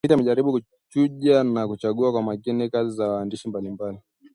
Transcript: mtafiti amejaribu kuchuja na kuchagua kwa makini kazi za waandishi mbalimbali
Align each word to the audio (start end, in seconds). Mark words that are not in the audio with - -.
mtafiti 0.03 0.13
amejaribu 0.13 0.51
kuchuja 0.61 1.43
na 1.43 1.67
kuchagua 1.67 2.11
kwa 2.11 2.21
makini 2.21 2.69
kazi 2.69 2.95
za 2.97 3.07
waandishi 3.09 3.49
mbalimbali 3.49 3.99